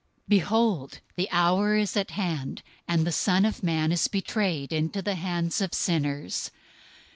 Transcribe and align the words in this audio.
Behold, 0.27 0.99
the 1.15 1.29
hour 1.29 1.75
is 1.75 1.95
at 1.95 2.09
hand, 2.09 2.63
and 2.87 3.05
the 3.05 3.11
Son 3.11 3.45
of 3.45 3.61
Man 3.61 3.91
is 3.91 4.07
betrayed 4.07 4.73
into 4.73 4.99
the 4.99 5.13
hands 5.13 5.61
of 5.61 5.75
sinners. 5.75 6.49